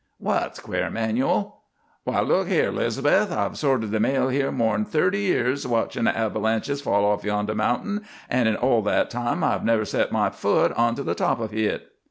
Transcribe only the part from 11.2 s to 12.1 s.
of hit.